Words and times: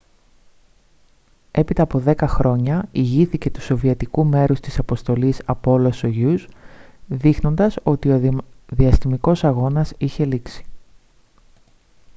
έπειτα 1.51 1.83
από 1.83 1.99
δέκα 1.99 2.27
χρόνια 2.27 2.87
ηγήθηκε 2.91 3.49
του 3.51 3.61
σοβιετικού 3.61 4.25
μέρους 4.25 4.59
της 4.59 4.79
αποστολής 4.79 5.41
apollo-soyuz 5.45 6.39
δείχνοντας 7.07 7.75
ότι 7.83 8.11
ο 8.11 8.41
διαστημικός 8.69 9.43
αγώνας 9.43 9.93
είχε 9.97 10.25
λήξει 10.25 10.65